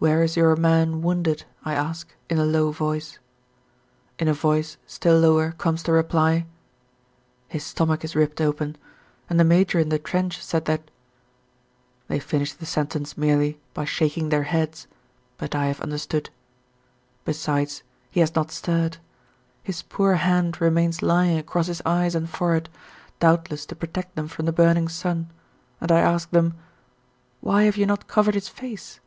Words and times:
"Where 0.00 0.22
is 0.22 0.36
your 0.36 0.54
man 0.54 1.02
wounded?" 1.02 1.42
I 1.64 1.74
ask, 1.74 2.14
in 2.30 2.38
a 2.38 2.44
low 2.44 2.70
voice. 2.70 3.18
In 4.20 4.28
a 4.28 4.32
voice 4.32 4.76
still 4.86 5.18
lower 5.18 5.50
comes 5.58 5.82
the 5.82 5.90
reply: 5.90 6.46
"His 7.48 7.64
stomach 7.64 8.04
is 8.04 8.14
ripped 8.14 8.40
open, 8.40 8.76
and 9.28 9.40
the 9.40 9.44
Major 9.44 9.80
in 9.80 9.88
the 9.88 9.98
trench 9.98 10.40
said 10.40 10.66
that" 10.66 10.92
they 12.06 12.20
finish 12.20 12.52
the 12.54 12.64
sentence 12.64 13.18
merely 13.18 13.58
by 13.74 13.84
shaking 13.84 14.28
their 14.28 14.44
heads, 14.44 14.86
but 15.36 15.56
I 15.56 15.66
have 15.66 15.80
understood. 15.80 16.30
Besides 17.24 17.82
he 18.08 18.20
has 18.20 18.36
not 18.36 18.52
stirred. 18.52 18.98
His 19.64 19.82
poor 19.82 20.14
hand 20.14 20.60
remains 20.60 21.02
lying 21.02 21.38
across 21.38 21.66
his 21.66 21.82
eyes 21.84 22.14
and 22.14 22.30
forehead, 22.30 22.68
doubtless 23.18 23.66
to 23.66 23.74
protect 23.74 24.14
them 24.14 24.28
from 24.28 24.46
the 24.46 24.52
burning 24.52 24.86
sun, 24.88 25.28
and 25.80 25.90
I 25.90 25.98
ask 25.98 26.30
them: 26.30 26.56
"Why 27.40 27.64
have 27.64 27.76
you 27.76 27.84
not 27.84 28.06
covered 28.06 28.34
his 28.34 28.46
face?" 28.48 29.00